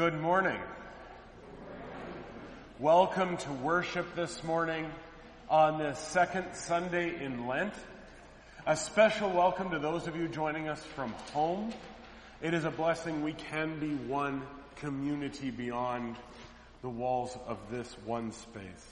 [0.00, 0.58] Good morning.
[2.78, 4.90] Welcome to worship this morning
[5.50, 7.74] on this second Sunday in Lent.
[8.66, 11.74] A special welcome to those of you joining us from home.
[12.40, 14.40] It is a blessing we can be one
[14.76, 16.16] community beyond
[16.80, 18.86] the walls of this one space.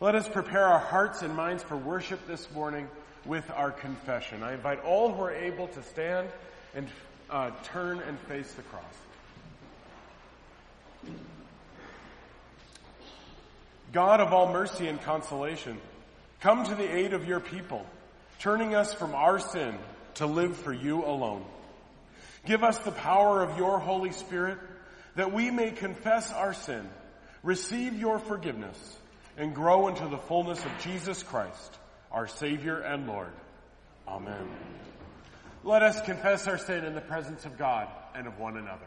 [0.00, 2.88] Let us prepare our hearts and minds for worship this morning
[3.26, 4.42] with our confession.
[4.42, 6.30] I invite all who are able to stand
[6.74, 6.88] and
[7.28, 9.03] uh, turn and face the cross.
[13.92, 15.80] God of all mercy and consolation,
[16.40, 17.86] come to the aid of your people,
[18.40, 19.76] turning us from our sin
[20.14, 21.44] to live for you alone.
[22.44, 24.58] Give us the power of your Holy Spirit
[25.16, 26.88] that we may confess our sin,
[27.42, 28.98] receive your forgiveness,
[29.36, 31.78] and grow into the fullness of Jesus Christ,
[32.10, 33.32] our Savior and Lord.
[34.06, 34.48] Amen.
[35.62, 38.86] Let us confess our sin in the presence of God and of one another.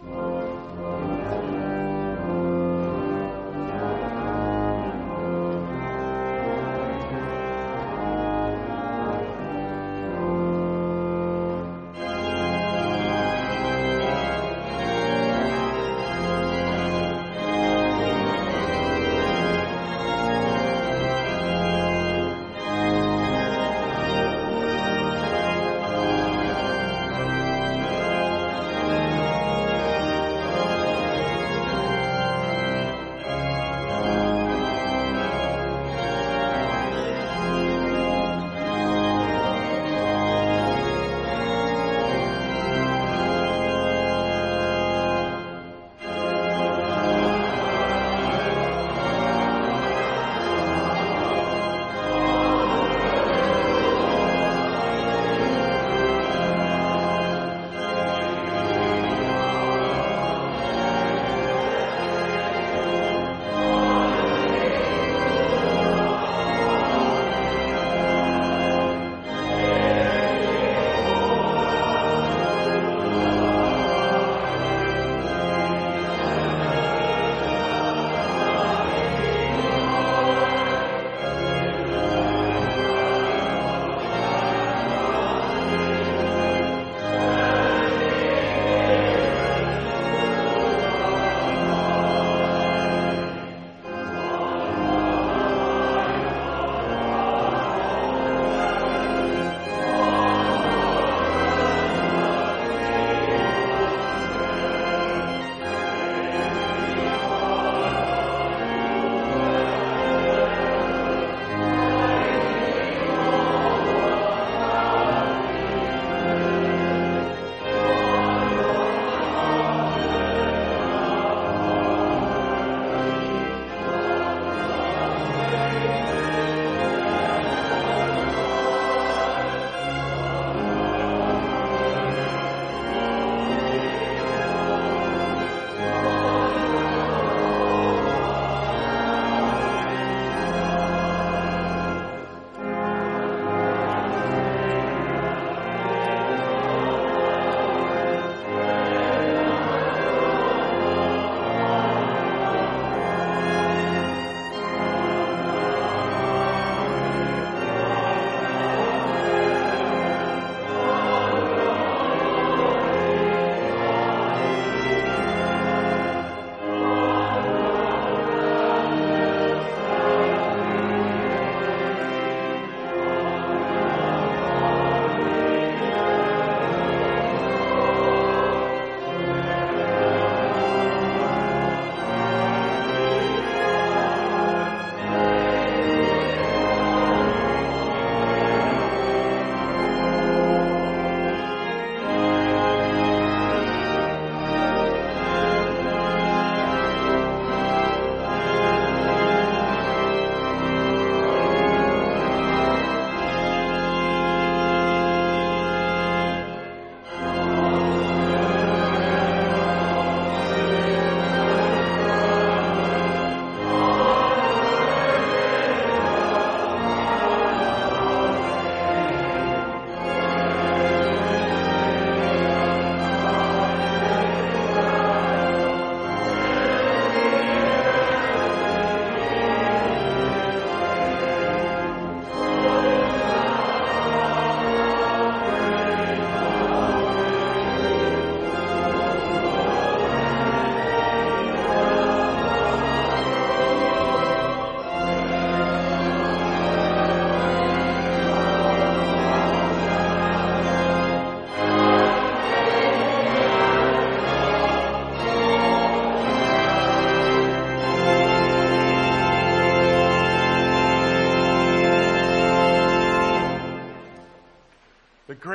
[0.00, 0.77] Thank you.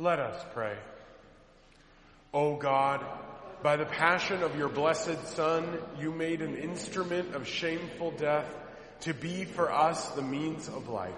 [0.00, 0.78] Let us pray.
[2.32, 3.04] O God,
[3.62, 8.46] by the passion of your blessed Son, you made an instrument of shameful death
[9.00, 11.12] to be for us the means of life.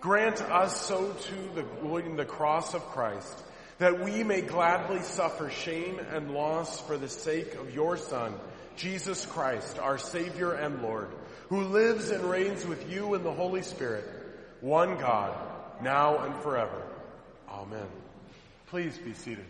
[0.00, 3.40] Grant us so too the, the cross of Christ,
[3.78, 8.34] that we may gladly suffer shame and loss for the sake of your Son,
[8.76, 11.10] Jesus Christ, our Savior and Lord,
[11.50, 14.06] who lives and reigns with you in the Holy Spirit,
[14.60, 15.38] one God,
[15.80, 16.81] now and forever.
[17.62, 17.86] Amen.
[18.66, 19.44] Please be seated.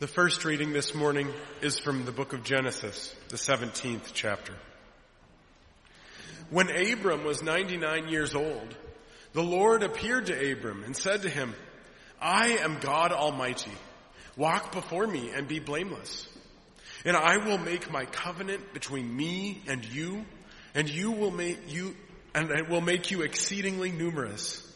[0.00, 1.28] The first reading this morning
[1.62, 4.54] is from the book of Genesis, the 17th chapter.
[6.48, 8.74] When Abram was 99 years old,
[9.32, 11.54] the Lord appeared to Abram and said to him,
[12.20, 13.70] I am God Almighty.
[14.36, 16.26] Walk before me and be blameless.
[17.04, 20.24] And I will make my covenant between me and you,
[20.74, 21.96] and you will make you,
[22.34, 24.66] and it will make you exceedingly numerous.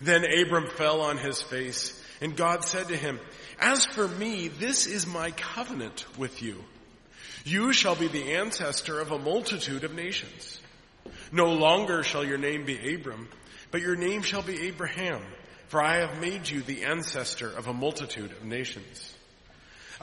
[0.00, 3.20] Then Abram fell on his face, and God said to him,
[3.60, 6.64] As for me, this is my covenant with you.
[7.44, 10.58] You shall be the ancestor of a multitude of nations.
[11.30, 13.28] No longer shall your name be Abram,
[13.70, 15.22] but your name shall be Abraham,
[15.68, 19.13] for I have made you the ancestor of a multitude of nations.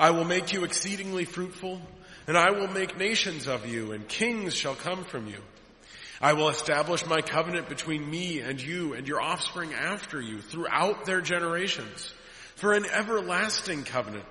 [0.01, 1.79] I will make you exceedingly fruitful,
[2.25, 5.37] and I will make nations of you, and kings shall come from you.
[6.19, 11.05] I will establish my covenant between me and you and your offspring after you throughout
[11.05, 12.11] their generations
[12.55, 14.25] for an everlasting covenant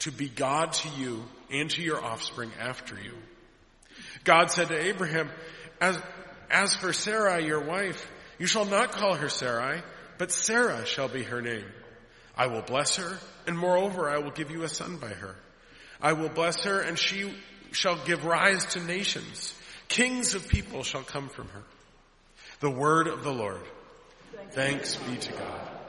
[0.00, 3.14] to be God to you and to your offspring after you.
[4.24, 5.30] God said to Abraham,
[5.80, 6.02] as,
[6.50, 8.10] as for Sarai, your wife,
[8.40, 9.82] you shall not call her Sarai,
[10.18, 11.66] but Sarah shall be her name.
[12.36, 15.34] I will bless her, and moreover I will give you a son by her.
[16.00, 17.32] I will bless her, and she
[17.72, 19.54] shall give rise to nations.
[19.88, 21.62] Kings of people shall come from her.
[22.60, 23.62] The word of the Lord.
[24.50, 25.81] Thanks be to God.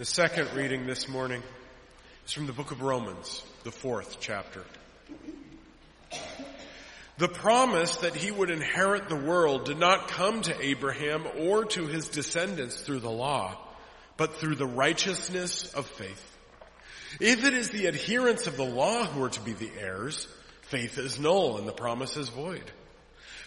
[0.00, 1.42] The second reading this morning
[2.24, 4.64] is from the book of Romans, the fourth chapter.
[7.18, 11.86] The promise that he would inherit the world did not come to Abraham or to
[11.86, 13.58] his descendants through the law,
[14.16, 16.38] but through the righteousness of faith.
[17.20, 20.26] If it is the adherents of the law who are to be the heirs,
[20.62, 22.64] faith is null and the promise is void.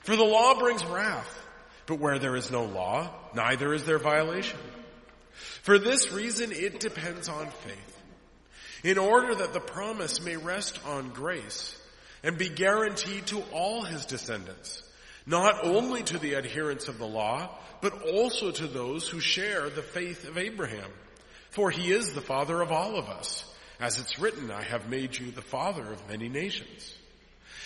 [0.03, 1.47] For the law brings wrath,
[1.87, 4.59] but where there is no law, neither is there violation.
[5.33, 8.01] For this reason, it depends on faith,
[8.83, 11.77] in order that the promise may rest on grace
[12.23, 14.83] and be guaranteed to all his descendants,
[15.25, 17.49] not only to the adherents of the law,
[17.81, 20.89] but also to those who share the faith of Abraham.
[21.49, 23.45] For he is the father of all of us.
[23.79, 26.95] As it's written, I have made you the father of many nations.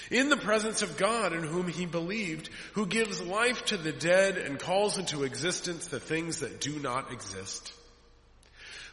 [0.10, 4.38] In the presence of God in whom he believed, who gives life to the dead
[4.38, 7.74] and calls into existence the things that do not exist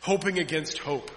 [0.05, 1.11] hoping against hope.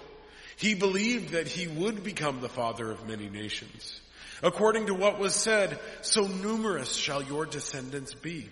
[0.56, 4.00] He believed that he would become the father of many nations.
[4.42, 8.48] According to what was said, so numerous shall your descendants be.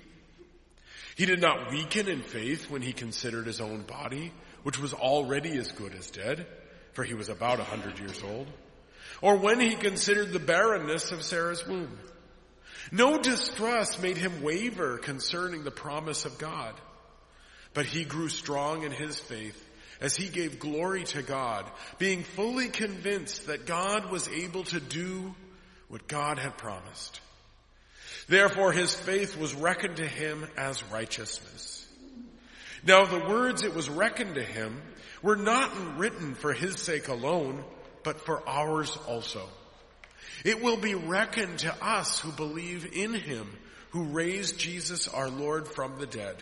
[1.17, 4.31] He did not weaken in faith when he considered his own body,
[4.63, 6.47] which was already as good as dead,
[6.93, 8.47] for he was about a hundred years old,
[9.23, 11.99] or when he considered the barrenness of Sarah's womb.
[12.93, 16.75] No distrust made him waver concerning the promise of God,
[17.75, 19.63] but he grew strong in his faith
[20.01, 21.65] as he gave glory to God,
[21.99, 25.35] being fully convinced that God was able to do
[25.89, 27.21] what God had promised.
[28.29, 31.87] Therefore his faith was reckoned to him as righteousness.
[32.85, 34.81] Now the words it was reckoned to him
[35.23, 37.65] were not written for his sake alone,
[38.07, 39.43] but for ours also.
[40.47, 43.51] It will be reckoned to us who believe in him
[43.91, 46.37] who raised Jesus our Lord from the dead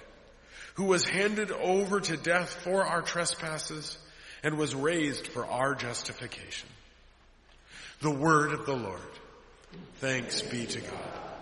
[0.74, 3.96] who was handed over to death for our trespasses
[4.42, 6.68] and was raised for our justification.
[8.00, 9.00] The word of the Lord.
[10.00, 11.33] Thanks be to God.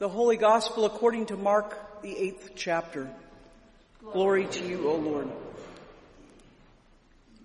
[0.00, 3.10] The Holy Gospel according to Mark, the eighth chapter.
[4.02, 5.28] Glory to you, O Lord.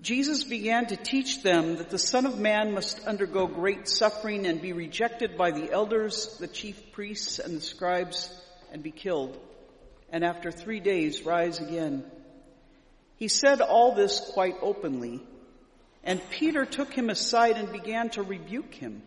[0.02, 4.62] Jesus began to teach them that the Son of Man must undergo great suffering and
[4.62, 8.34] be rejected by the elders, the chief priests, and the scribes,
[8.72, 9.38] and be killed,
[10.10, 12.06] and after three days rise again.
[13.18, 15.20] He said all this quite openly,
[16.06, 19.02] and Peter took him aside and began to rebuke him.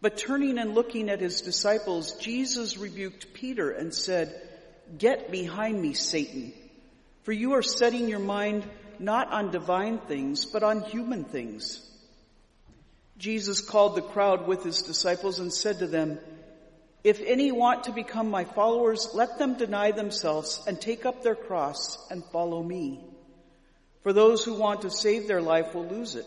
[0.00, 4.34] But turning and looking at his disciples, Jesus rebuked Peter and said,
[4.98, 6.52] Get behind me, Satan,
[7.22, 11.82] for you are setting your mind not on divine things, but on human things.
[13.18, 16.18] Jesus called the crowd with his disciples and said to them,
[17.02, 21.34] If any want to become my followers, let them deny themselves and take up their
[21.34, 23.00] cross and follow me.
[24.02, 26.26] For those who want to save their life will lose it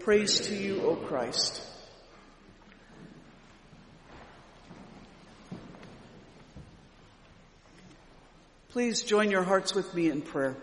[0.00, 1.62] Praise to you, O Christ.
[8.70, 10.56] Please join your hearts with me in prayer.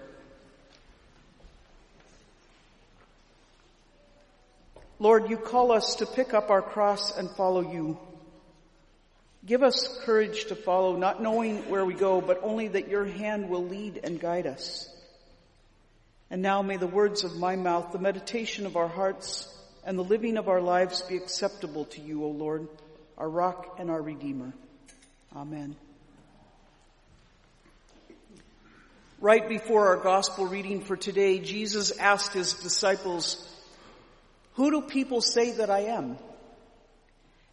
[5.00, 7.98] Lord, you call us to pick up our cross and follow you.
[9.46, 13.50] Give us courage to follow, not knowing where we go, but only that your hand
[13.50, 14.93] will lead and guide us.
[16.34, 19.48] And now may the words of my mouth, the meditation of our hearts,
[19.84, 22.68] and the living of our lives be acceptable to you, O Lord,
[23.20, 24.52] our rock and our redeemer.
[25.36, 25.76] Amen.
[29.20, 33.48] Right before our gospel reading for today, Jesus asked his disciples,
[34.54, 36.18] who do people say that I am?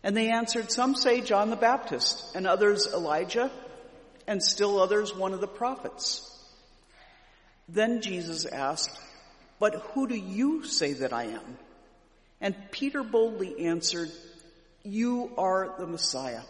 [0.03, 3.51] And they answered, some say John the Baptist, and others Elijah,
[4.27, 6.27] and still others one of the prophets.
[7.73, 8.99] Then Jesus asked,
[9.61, 11.59] but who do you say that I am?
[12.41, 14.11] And Peter boldly answered,
[14.83, 16.43] you are the Messiah.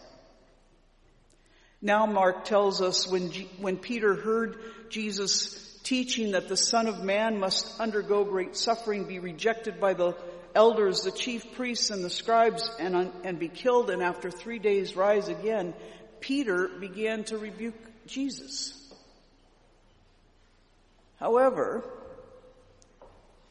[1.81, 4.57] Now Mark tells us when, G- when Peter heard
[4.89, 10.15] Jesus teaching that the Son of Man must undergo great suffering, be rejected by the
[10.55, 14.95] elders, the chief priests and the scribes and, and be killed and after three days
[14.95, 15.73] rise again,
[16.19, 17.75] Peter began to rebuke
[18.07, 18.80] Jesus.
[21.21, 21.83] However,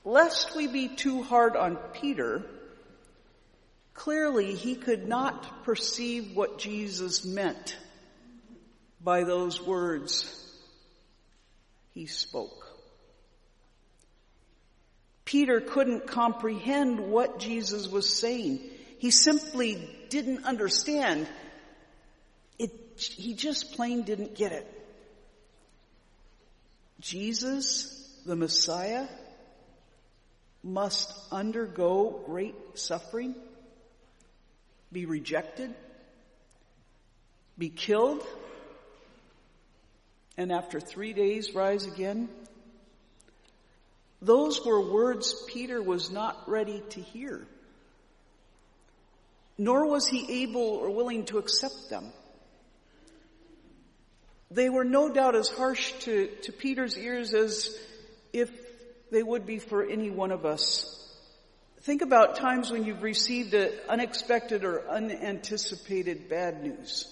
[0.05, 2.43] lest we be too hard on Peter,
[3.95, 7.79] clearly he could not perceive what Jesus meant
[9.01, 10.37] by those words
[11.93, 12.67] he spoke.
[15.25, 18.59] Peter couldn't comprehend what Jesus was saying.
[18.99, 21.29] He simply didn't understand.
[22.59, 24.80] It, he just plain didn't get it.
[27.01, 29.09] Jesus, the Messiah,
[30.63, 33.35] must undergo great suffering,
[34.93, 35.75] be rejected,
[37.57, 38.23] be killed,
[40.37, 42.29] and after three days rise again.
[44.23, 47.47] Those were words Peter was not ready to hear.
[49.57, 52.13] Nor was he able or willing to accept them.
[54.51, 57.79] They were no doubt as harsh to, to Peter's ears as
[58.33, 58.51] if
[59.11, 60.97] they would be for any one of us.
[61.83, 63.55] Think about times when you've received
[63.89, 67.07] unexpected or unanticipated bad news.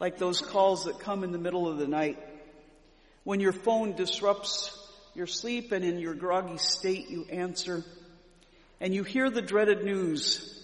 [0.00, 2.18] Like those calls that come in the middle of the night.
[3.24, 4.74] When your phone disrupts
[5.14, 7.84] your sleep and in your groggy state you answer
[8.80, 10.54] and you hear the dreaded news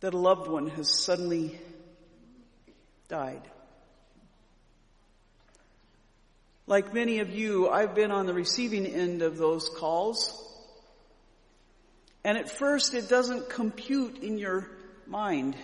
[0.00, 1.58] that a loved one has suddenly
[3.10, 3.42] died.
[6.66, 10.32] Like many of you, I've been on the receiving end of those calls.
[12.24, 14.70] And at first it doesn't compute in your
[15.06, 15.56] mind.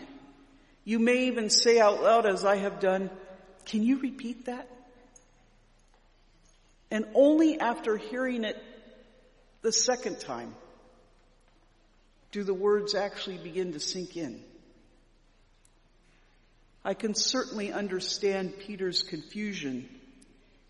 [0.84, 3.08] You may even say out loud as I have done,
[3.64, 4.68] can you repeat that?
[6.90, 8.60] And only after hearing it
[9.62, 10.54] the second time
[12.32, 14.42] do the words actually begin to sink in.
[16.86, 19.88] I can certainly understand Peter's confusion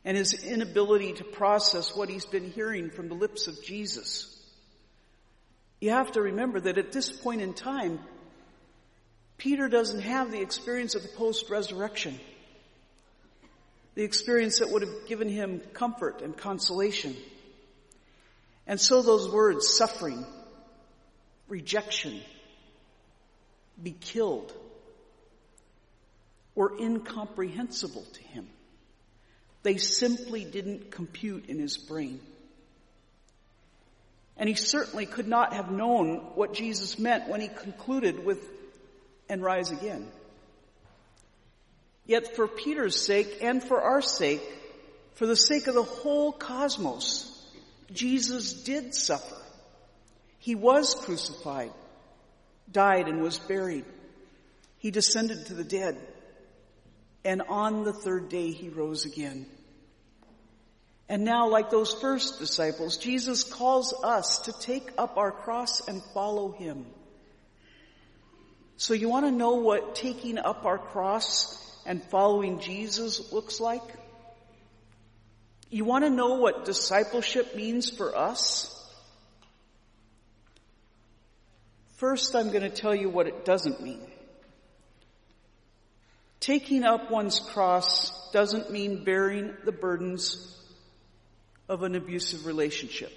[0.03, 4.35] and his inability to process what he's been hearing from the lips of Jesus.
[5.79, 8.01] You have to remember that at this point in time,
[9.37, 12.19] Peter doesn't have the experience of the post-resurrection
[13.95, 17.17] the experience that would have given him comfort and consolation.
[18.67, 20.25] And so those words, suffering,
[21.49, 22.21] rejection,
[23.83, 24.53] be killed,
[26.57, 28.49] were incomprehensible to him.
[29.63, 32.21] They simply didn't compute in his brain.
[34.37, 38.43] And he certainly could not have known what Jesus meant when he concluded with,
[39.29, 40.07] and rise again.
[42.07, 44.43] Yet for Peter's sake and for our sake,
[45.15, 47.33] for the sake of the whole cosmos,
[47.93, 49.37] Jesus did suffer.
[50.39, 51.73] He was crucified,
[52.71, 53.85] died and was buried.
[54.79, 55.99] He descended to the dead.
[57.27, 59.47] And on the third day he rose again.
[61.09, 66.03] And now, like those first disciples, Jesus calls us to take up our cross and
[66.15, 66.87] follow him.
[68.77, 73.83] So you want to know what taking up our cross and following Jesus looks like?
[75.69, 78.73] You want to know what discipleship means for us?
[81.97, 84.07] First, I'm going to tell you what it doesn't mean.
[86.41, 90.57] Taking up one's cross doesn't mean bearing the burdens
[91.69, 93.13] of an abusive relationship.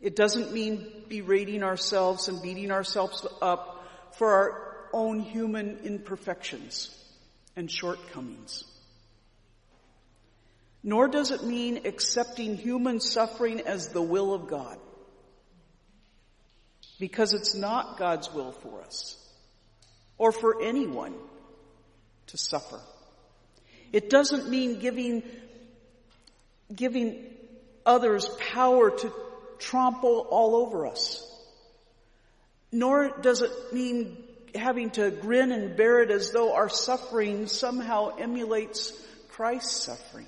[0.00, 6.90] It doesn't mean berating ourselves and beating ourselves up for our own human imperfections.
[7.56, 8.64] and shortcomings.
[10.82, 14.76] Nor does it mean accepting human suffering as the will of God.
[16.98, 19.16] Because it's not God's will for us
[20.18, 21.14] or for anyone
[22.28, 22.80] to suffer.
[23.92, 25.22] It doesn't mean giving,
[26.74, 27.24] giving
[27.86, 29.12] others power to
[29.58, 31.24] trample all over us.
[32.72, 34.16] Nor does it mean
[34.54, 38.92] having to grin and bear it as though our suffering somehow emulates
[39.28, 40.26] Christ's suffering.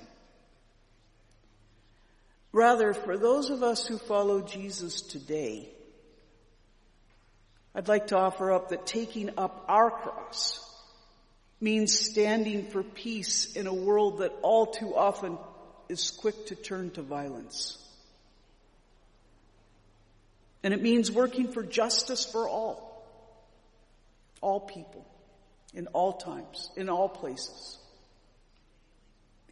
[2.51, 5.69] Rather, for those of us who follow Jesus today,
[7.75, 10.66] I'd like to offer up that taking up our cross
[11.59, 15.37] means standing for peace in a world that all too often
[15.89, 17.77] is quick to turn to violence.
[20.63, 23.05] And it means working for justice for all,
[24.41, 25.05] all people,
[25.73, 27.77] in all times, in all places.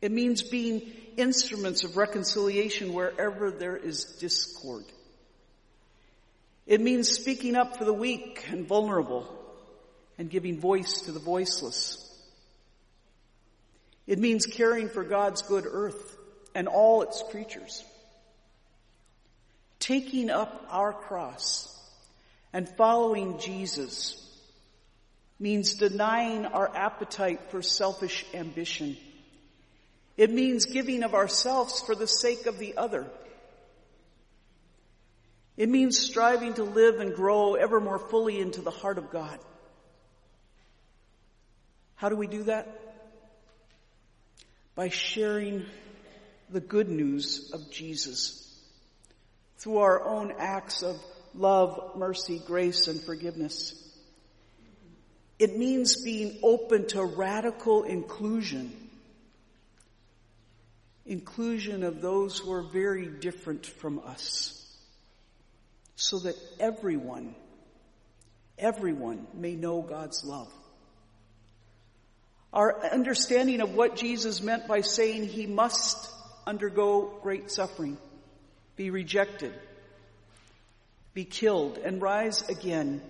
[0.01, 0.81] It means being
[1.17, 4.85] instruments of reconciliation wherever there is discord.
[6.67, 9.27] It means speaking up for the weak and vulnerable
[10.17, 12.01] and giving voice to the voiceless.
[14.07, 16.17] It means caring for God's good earth
[16.53, 17.83] and all its creatures.
[19.79, 21.71] Taking up our cross
[22.53, 24.21] and following Jesus
[25.39, 28.95] means denying our appetite for selfish ambition.
[30.17, 33.05] It means giving of ourselves for the sake of the other.
[35.57, 39.39] It means striving to live and grow ever more fully into the heart of God.
[41.95, 42.67] How do we do that?
[44.75, 45.65] By sharing
[46.49, 48.41] the good news of Jesus
[49.57, 51.01] through our own acts of
[51.33, 53.81] love, mercy, grace, and forgiveness.
[55.39, 58.73] It means being open to radical inclusion.
[61.05, 64.51] Inclusion of those who are very different from us.
[65.95, 67.35] So that everyone,
[68.57, 70.51] everyone may know God's love.
[72.55, 76.09] Our understanding of what Jesus meant by saying he must
[76.47, 77.97] undergo great suffering,
[78.77, 79.53] be rejected,
[81.13, 83.01] be killed, and rise again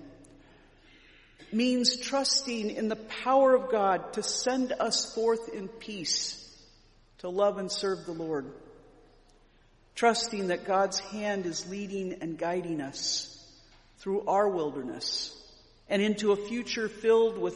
[1.52, 6.42] means trusting in the power of God to send us forth in peace
[7.20, 8.52] to love and serve the Lord.
[9.94, 13.32] Trusting that God's hand is leading and guiding us
[14.00, 15.32] through our wilderness
[15.88, 17.56] and into a future filled with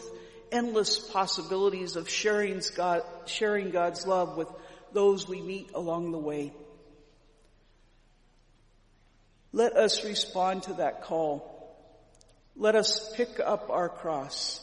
[0.52, 4.48] endless possibilities of sharing, God, sharing God's love with
[4.94, 6.54] those we meet along the way.
[9.52, 11.56] Let us respond to that call.
[12.56, 14.60] Let us pick up our cross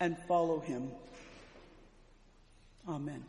[0.00, 0.90] and follow him.
[2.88, 3.24] Amen.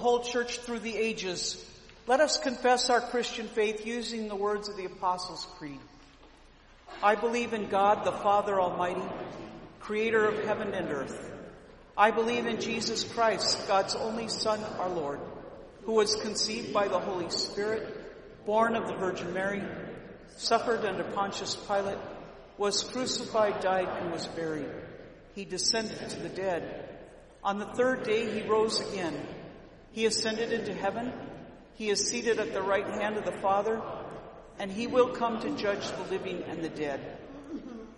[0.00, 1.64] Whole church through the ages,
[2.06, 5.78] let us confess our Christian faith using the words of the Apostles' Creed.
[7.02, 9.04] I believe in God, the Father Almighty,
[9.78, 11.30] creator of heaven and earth.
[11.96, 15.20] I believe in Jesus Christ, God's only Son, our Lord,
[15.84, 19.62] who was conceived by the Holy Spirit, born of the Virgin Mary,
[20.36, 21.98] suffered under Pontius Pilate,
[22.56, 24.70] was crucified, died, and was buried.
[25.34, 26.88] He descended to the dead.
[27.44, 29.14] On the third day he rose again.
[29.92, 31.12] He ascended into heaven.
[31.74, 33.80] He is seated at the right hand of the Father,
[34.58, 37.18] and he will come to judge the living and the dead.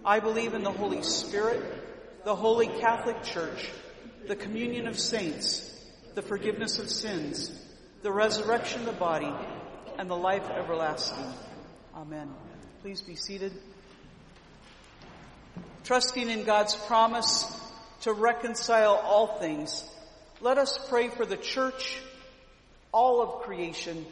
[0.05, 1.63] I believe in the Holy Spirit,
[2.25, 3.71] the Holy Catholic Church,
[4.27, 5.69] the communion of saints,
[6.15, 7.51] the forgiveness of sins,
[8.03, 9.33] the resurrection of the body,
[9.99, 11.27] and the life everlasting.
[11.95, 12.29] Amen.
[12.83, 13.53] Please be seated.
[15.85, 17.45] Trusting in God's promise
[18.03, 19.85] to reconcile all things,
[20.43, 21.99] let us pray for the church,
[22.91, 24.05] all of creation,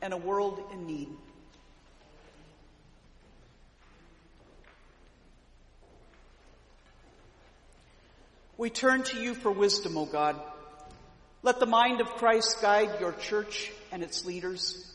[0.00, 1.08] and a world in need.
[8.56, 10.40] We turn to you for wisdom, O God.
[11.42, 14.90] Let the mind of Christ guide your church and its leaders.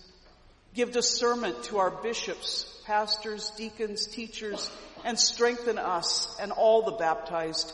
[0.73, 4.71] Give discernment to our bishops, pastors, deacons, teachers,
[5.05, 7.71] and strengthen us and all the baptized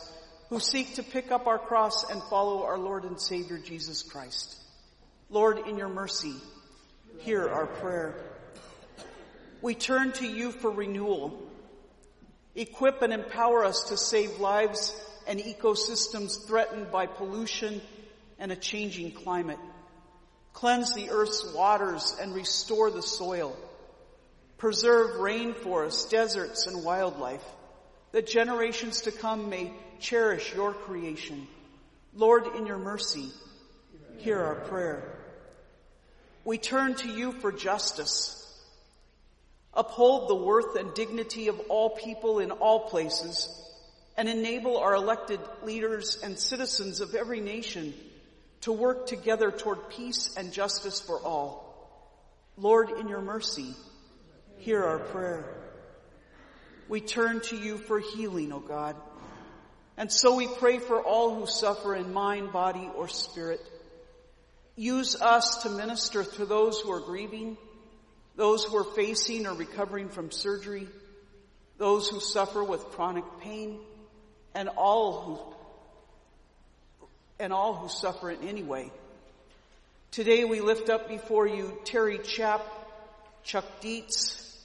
[0.48, 4.56] who seek to pick up our cross and follow our Lord and Savior Jesus Christ.
[5.30, 6.34] Lord, in your mercy,
[7.18, 8.14] hear our prayer.
[9.60, 11.42] We turn to you for renewal.
[12.54, 17.82] Equip and empower us to save lives and ecosystems threatened by pollution
[18.38, 19.58] and a changing climate.
[20.54, 23.54] Cleanse the earth's waters and restore the soil.
[24.56, 27.44] Preserve rainforests, deserts, and wildlife,
[28.12, 31.46] that generations to come may cherish your creation.
[32.14, 33.28] Lord, in your mercy,
[34.18, 35.18] hear our prayer.
[36.44, 38.34] We turn to you for justice.
[39.74, 43.54] Uphold the worth and dignity of all people in all places
[44.16, 47.94] and enable our elected leaders and citizens of every nation
[48.62, 51.68] to work together toward peace and justice for all.
[52.56, 53.74] Lord, in your mercy,
[54.56, 55.44] hear our prayer.
[56.88, 58.96] We turn to you for healing, O God.
[59.98, 63.60] And so we pray for all who suffer in mind, body, or spirit.
[64.76, 67.56] Use us to minister to those who are grieving,
[68.36, 70.86] those who are facing or recovering from surgery,
[71.78, 73.80] those who suffer with chronic pain,
[74.54, 77.08] and all who
[77.40, 78.92] and all who suffer in any way.
[80.12, 82.64] Today we lift up before you Terry Chap,
[83.42, 84.56] Chuck Dietz,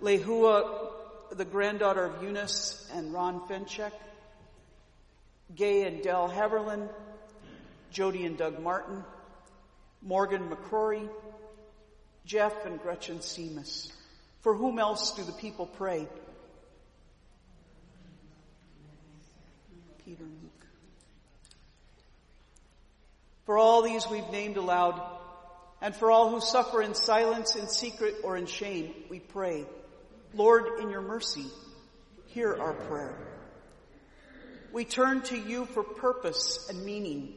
[0.00, 0.92] Lehua,
[1.32, 3.92] the granddaughter of Eunice and Ron Fenchek,
[5.54, 6.88] Gay and Dell Haverland,
[7.90, 9.04] Jody and Doug Martin,
[10.02, 11.08] Morgan McCrory,
[12.24, 13.90] Jeff and Gretchen Seamus.
[14.40, 16.06] For whom else do the people pray?
[20.04, 20.66] Peter Luke.
[23.44, 25.00] For all these we've named aloud,
[25.80, 29.64] and for all who suffer in silence, in secret, or in shame, we pray.
[30.34, 31.46] Lord, in your mercy,
[32.26, 33.27] hear our prayer.
[34.72, 37.34] We turn to you for purpose and meaning.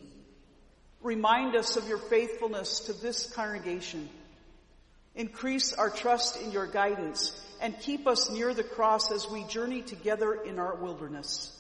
[1.02, 4.10] Remind us of your faithfulness to this congregation.
[5.16, 9.82] Increase our trust in your guidance and keep us near the cross as we journey
[9.82, 11.58] together in our wilderness.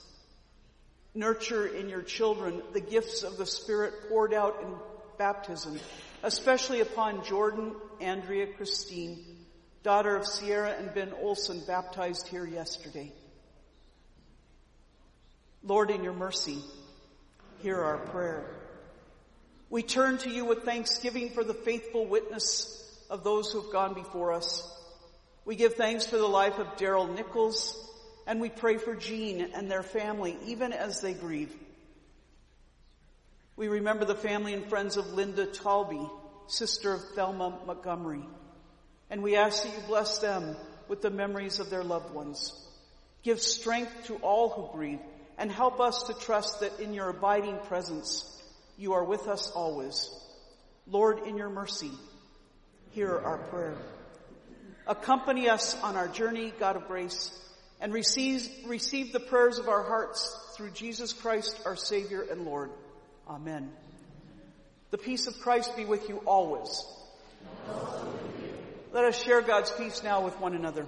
[1.13, 4.73] Nurture in your children the gifts of the Spirit poured out in
[5.17, 5.79] baptism,
[6.23, 9.23] especially upon Jordan, Andrea, Christine,
[9.83, 13.11] daughter of Sierra and Ben Olson, baptized here yesterday.
[15.63, 16.57] Lord, in your mercy,
[17.59, 18.45] hear our prayer.
[19.69, 22.77] We turn to you with thanksgiving for the faithful witness
[23.09, 24.67] of those who have gone before us.
[25.45, 27.77] We give thanks for the life of Daryl Nichols,
[28.25, 31.55] and we pray for Jean and their family, even as they grieve.
[33.55, 36.09] We remember the family and friends of Linda Talby,
[36.47, 38.25] sister of Thelma Montgomery,
[39.09, 40.55] and we ask that you bless them
[40.87, 42.53] with the memories of their loved ones.
[43.23, 44.99] Give strength to all who grieve,
[45.41, 48.23] and help us to trust that in your abiding presence,
[48.77, 50.07] you are with us always.
[50.85, 51.89] Lord, in your mercy,
[52.91, 53.75] hear our prayer.
[54.85, 57.35] Accompany us on our journey, God of grace,
[57.79, 62.69] and receive, receive the prayers of our hearts through Jesus Christ, our Savior and Lord.
[63.27, 63.71] Amen.
[64.91, 66.85] The peace of Christ be with you always.
[68.93, 70.85] Let us share God's peace now with one another.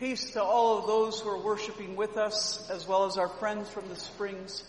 [0.00, 3.68] Peace to all of those who are worshiping with us, as well as our friends
[3.68, 4.64] from the Springs.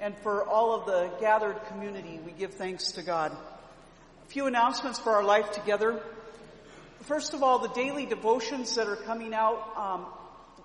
[0.00, 3.30] And for all of the gathered community, we give thanks to God.
[3.30, 6.02] A few announcements for our life together.
[7.02, 10.06] First of all, the daily devotions that are coming out um,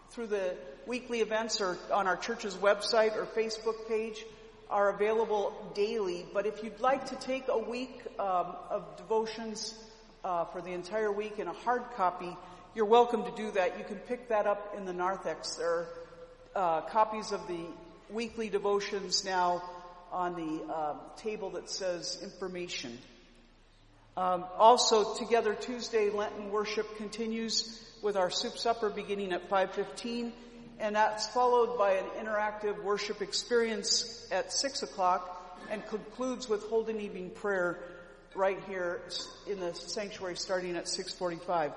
[0.09, 0.55] through the
[0.87, 4.25] weekly events or on our church's website or Facebook page
[4.71, 6.25] are available daily.
[6.33, 9.77] But if you'd like to take a week um, of devotions
[10.23, 12.35] uh, for the entire week in a hard copy,
[12.75, 13.77] you're welcome to do that.
[13.77, 15.55] You can pick that up in the narthex.
[15.55, 15.87] There are
[16.55, 17.65] uh, copies of the
[18.09, 19.61] weekly devotions now
[20.11, 22.97] on the uh, table that says information.
[24.17, 30.31] Um, also, Together Tuesday Lenten worship continues with our soup supper beginning at 5:15,
[30.79, 36.99] and that's followed by an interactive worship experience at six o'clock, and concludes with Holden
[36.99, 37.79] Evening Prayer
[38.33, 39.01] right here
[39.47, 41.71] in the sanctuary starting at 6:45.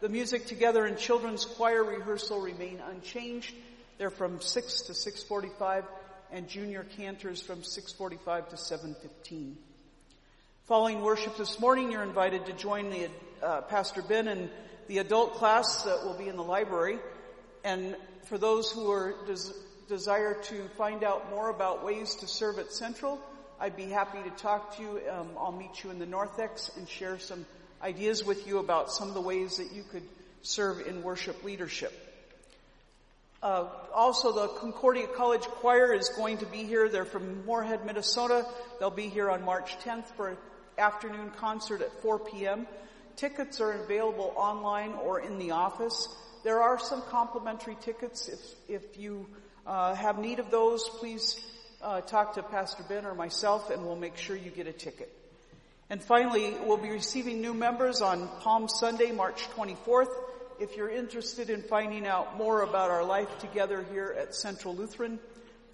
[0.00, 3.54] The music together in children's choir rehearsal remain unchanged.
[3.98, 5.84] They're from 6 to 6.45
[6.32, 9.56] and junior cantors from 6.45 to 7.15.
[10.64, 13.10] Following worship this morning, you're invited to join the,
[13.42, 14.48] uh, Pastor Ben and
[14.88, 16.98] the adult class that will be in the library.
[17.62, 17.94] And
[18.24, 19.52] for those who are des-
[19.86, 23.20] desire to find out more about ways to serve at Central,
[23.60, 25.02] I'd be happy to talk to you.
[25.10, 27.44] Um, I'll meet you in the narthex and share some
[27.82, 30.02] ideas with you about some of the ways that you could
[30.42, 31.92] serve in worship leadership.
[33.42, 36.88] Uh, also, the Concordia College Choir is going to be here.
[36.88, 38.46] They're from Moorhead, Minnesota.
[38.78, 40.36] They'll be here on March 10th for an
[40.76, 42.66] afternoon concert at 4 p.m.
[43.16, 46.08] Tickets are available online or in the office.
[46.44, 48.28] There are some complimentary tickets.
[48.28, 48.40] If,
[48.82, 49.26] if you
[49.66, 51.38] uh, have need of those, please
[51.82, 55.14] uh, talk to Pastor Ben or myself and we'll make sure you get a ticket.
[55.90, 60.14] And finally, we'll be receiving new members on Palm Sunday, March 24th.
[60.60, 65.18] If you're interested in finding out more about our life together here at Central Lutheran,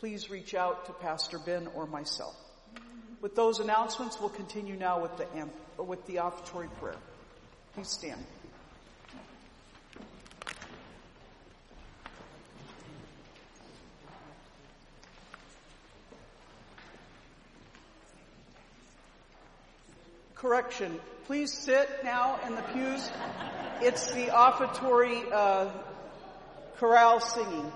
[0.00, 2.34] please reach out to Pastor Ben or myself.
[3.20, 6.96] With those announcements, we'll continue now with the, with the offertory prayer.
[7.74, 8.24] Please stand.
[20.36, 21.00] Correction.
[21.26, 23.10] Please sit now in the pews.
[23.80, 25.70] It's the offertory uh,
[26.78, 27.72] chorale singing.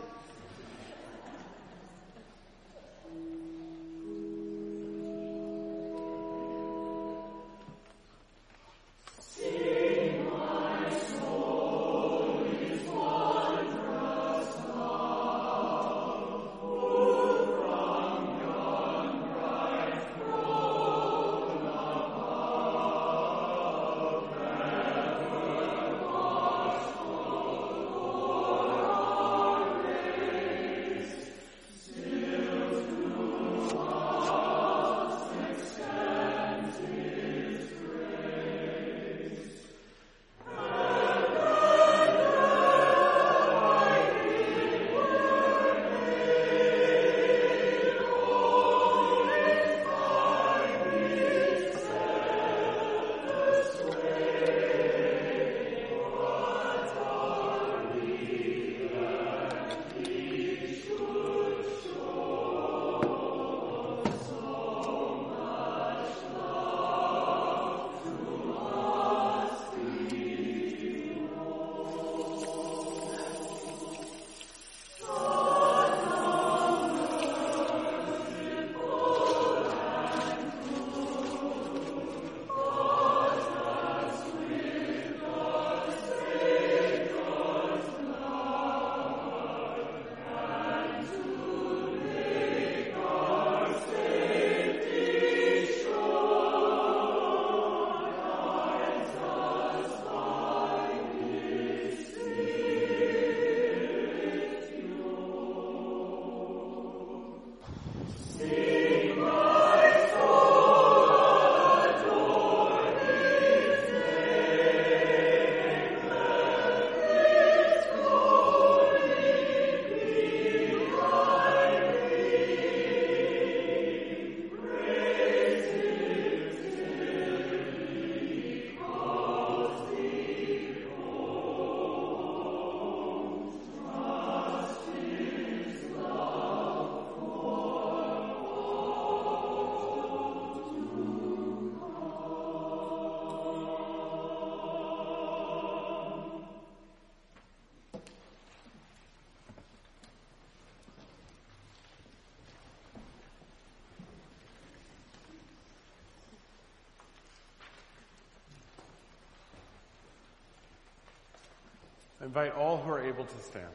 [162.20, 163.66] I invite all who are able to stand.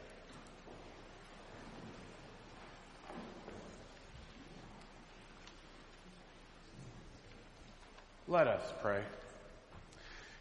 [8.28, 9.02] Let us pray.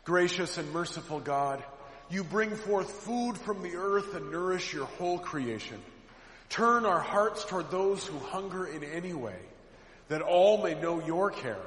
[0.06, 1.64] Gracious and merciful God,
[2.10, 5.78] you bring forth food from the earth and nourish your whole creation.
[6.49, 9.38] Turn our hearts toward those who hunger in any way,
[10.10, 11.62] that all may know your care,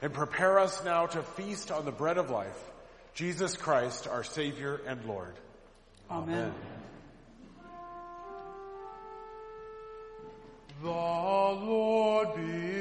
[0.00, 2.58] and prepare us now to feast on the bread of life,
[3.14, 5.34] Jesus Christ, our Savior and Lord.
[6.10, 6.52] Amen.
[10.82, 12.73] The Lord be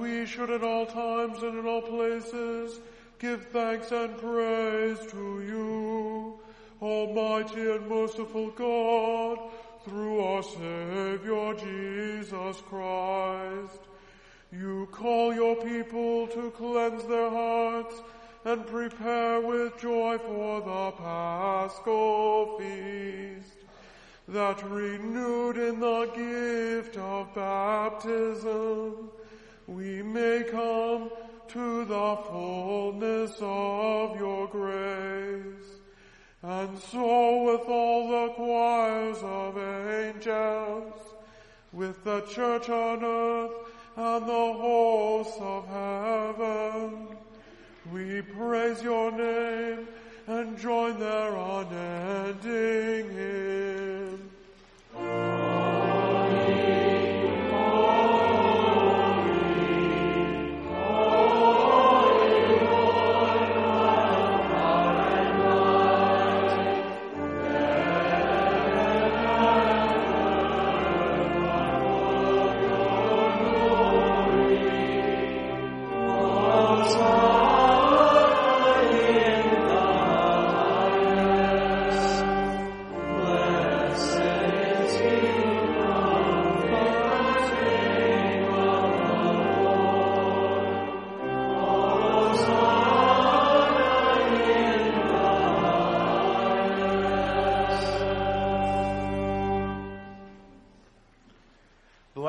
[0.00, 2.80] we should at all times and in all places
[3.18, 6.38] give thanks and praise to you,
[6.80, 9.38] Almighty and merciful God,
[9.84, 13.80] through our Savior Jesus Christ.
[14.52, 17.94] You call your people to cleanse their hearts
[18.44, 23.56] and prepare with joy for the Paschal feast
[24.28, 29.10] that renewed in the gift of baptism,
[29.70, 31.10] we may come
[31.46, 35.44] to the fullness of your grace.
[36.42, 40.94] And so with all the choirs of angels,
[41.72, 43.54] with the church on earth
[43.96, 47.06] and the hosts of heaven,
[47.92, 49.86] we praise your name
[50.26, 53.79] and join their unending hymn.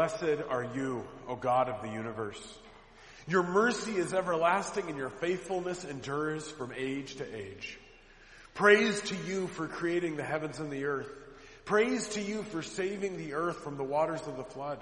[0.02, 2.42] Blessed are you, O God of the universe.
[3.28, 7.78] Your mercy is everlasting and your faithfulness endures from age to age.
[8.56, 11.12] Praise to you for creating the heavens and the earth.
[11.66, 14.80] Praise to you for saving the earth from the waters of the flood.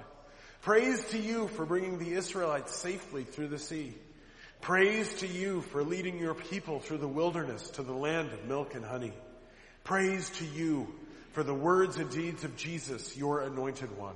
[0.62, 3.94] Praise to you for bringing the Israelites safely through the sea.
[4.62, 8.74] Praise to you for leading your people through the wilderness to the land of milk
[8.74, 9.12] and honey.
[9.84, 10.88] Praise to you
[11.34, 14.16] for the words and deeds of Jesus, your anointed one.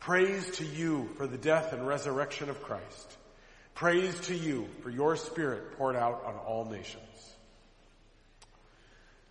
[0.00, 3.16] Praise to you for the death and resurrection of Christ.
[3.74, 7.04] Praise to you for your spirit poured out on all nations.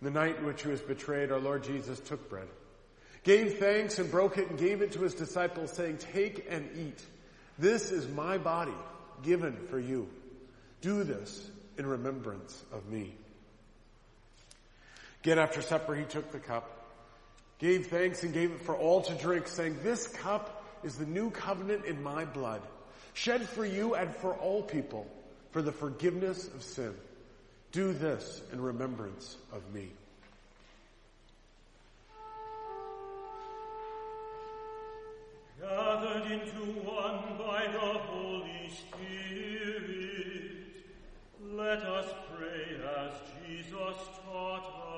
[0.00, 2.48] The night in which he was betrayed, our Lord Jesus took bread,
[3.24, 7.02] gave thanks and broke it and gave it to his disciples saying, take and eat.
[7.58, 8.72] This is my body
[9.22, 10.08] given for you.
[10.80, 13.12] Do this in remembrance of me.
[15.22, 16.76] Again after supper he took the cup,
[17.58, 21.30] gave thanks and gave it for all to drink saying, this cup is the new
[21.30, 22.62] covenant in my blood,
[23.14, 25.06] shed for you and for all people
[25.50, 26.94] for the forgiveness of sin.
[27.72, 29.90] Do this in remembrance of me.
[35.60, 40.52] Gathered into one by the Holy Spirit,
[41.52, 42.06] let us
[42.36, 43.12] pray as
[43.46, 44.89] Jesus taught us.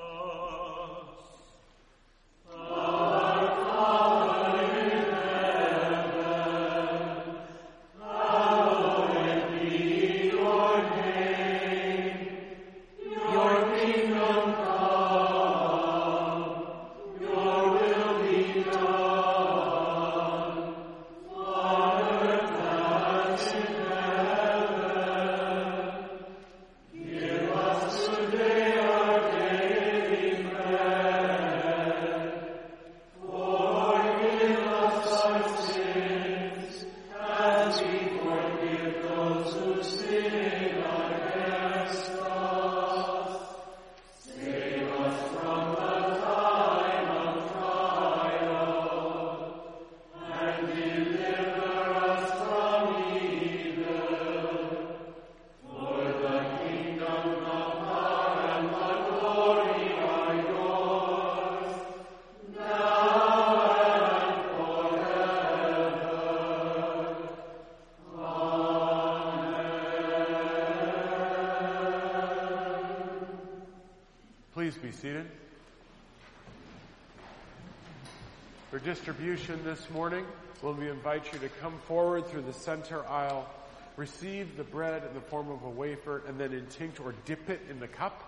[79.23, 80.25] Distribution this morning,
[80.61, 83.49] will we invite you to come forward through the center aisle,
[83.95, 87.61] receive the bread in the form of a wafer, and then intinct or dip it
[87.69, 88.21] in the cup.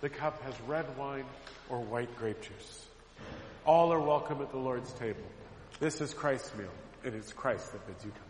[0.00, 1.26] The cup has red wine
[1.68, 2.86] or white grape juice.
[3.64, 5.22] All are welcome at the Lord's table.
[5.78, 6.66] This is Christ's meal.
[7.04, 8.29] And It is Christ that bids you come.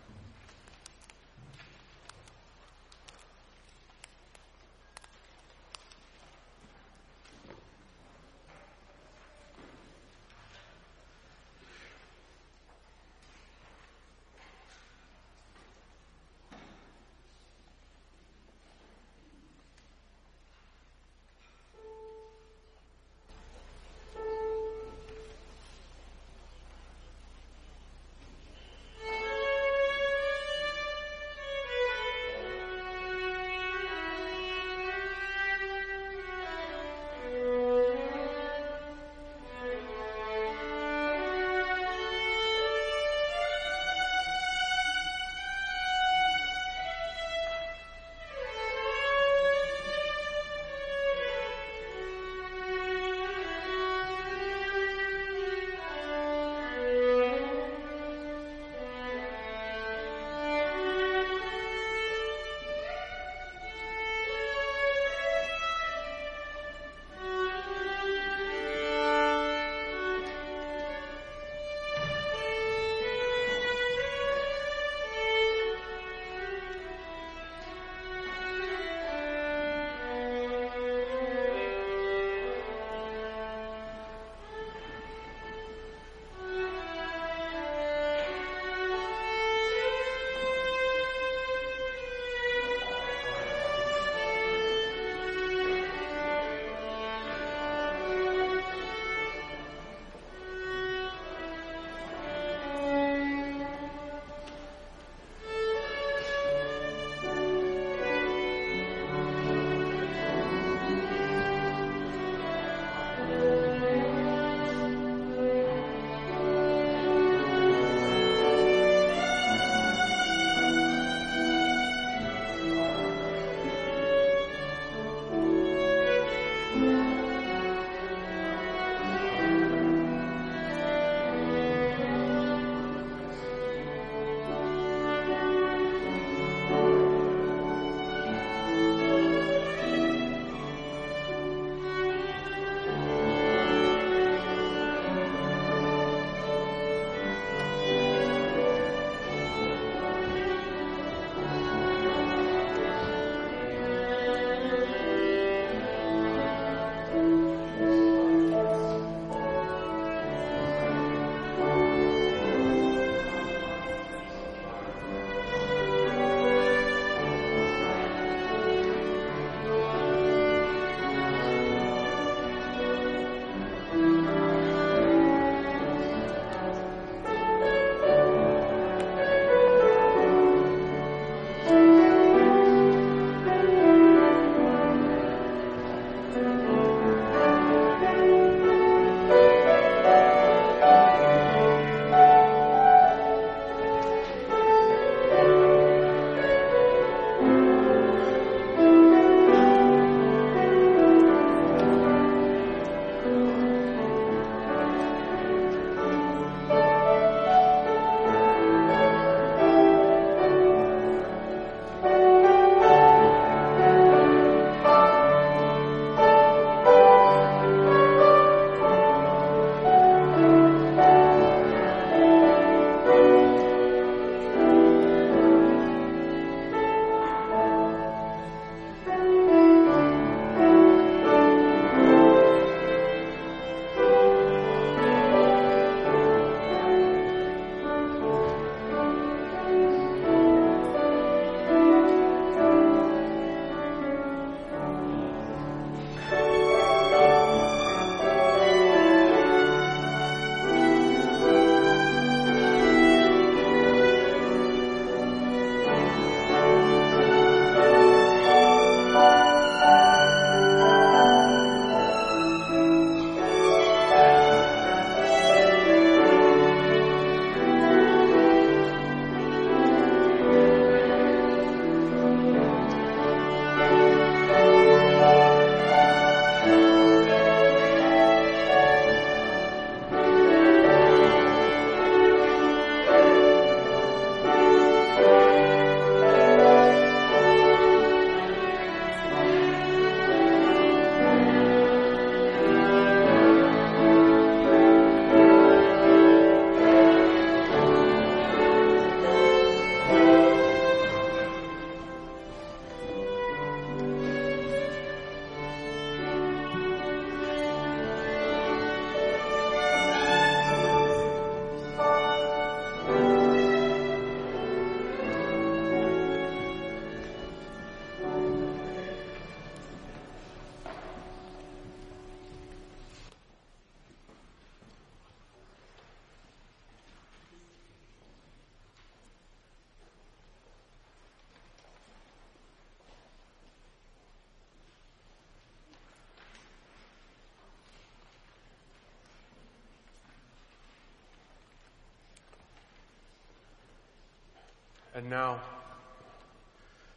[345.20, 345.60] And now,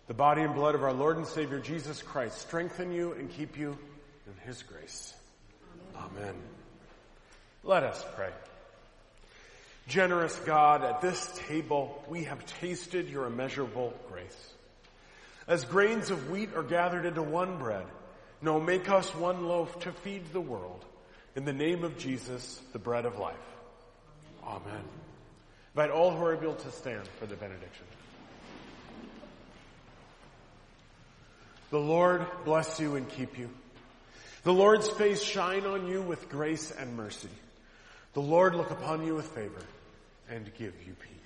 [0.08, 3.58] the body and blood of our Lord and Savior Jesus Christ strengthen you and keep
[3.58, 3.78] you
[4.28, 5.14] in his grace.
[5.96, 6.36] Amen.
[7.64, 8.32] Let us pray.
[9.88, 14.52] Generous God, at this table we have tasted your immeasurable grace.
[15.48, 17.86] As grains of wheat are gathered into one bread,
[18.42, 20.84] no, make us one loaf to feed the world.
[21.38, 23.38] In the name of Jesus, the bread of life.
[24.46, 24.84] Amen.
[25.76, 27.86] Invite all who are able to stand for the benediction.
[31.72, 33.50] The Lord bless you and keep you.
[34.44, 37.30] The Lord's face shine on you with grace and mercy.
[38.14, 39.62] The Lord look upon you with favor
[40.30, 41.23] and give you peace.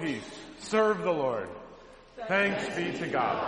[0.00, 0.22] Peace.
[0.58, 1.48] Serve the Lord.
[2.28, 3.45] Thanks be to God.